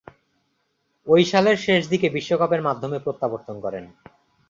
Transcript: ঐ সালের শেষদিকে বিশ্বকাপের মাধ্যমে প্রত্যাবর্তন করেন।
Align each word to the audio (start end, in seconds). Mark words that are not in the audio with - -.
ঐ 1.07 1.15
সালের 1.23 1.57
শেষদিকে 1.57 2.07
বিশ্বকাপের 2.09 2.61
মাধ্যমে 2.61 2.97
প্রত্যাবর্তন 2.99 3.55
করেন। 3.59 3.85